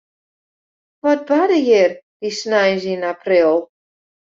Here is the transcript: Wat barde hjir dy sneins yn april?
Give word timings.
Wat 1.03 1.21
barde 1.29 1.57
hjir 1.65 1.91
dy 2.21 2.31
sneins 2.39 2.83
yn 2.93 3.03
april? 3.13 3.53